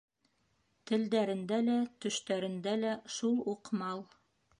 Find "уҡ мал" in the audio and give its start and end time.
3.53-4.03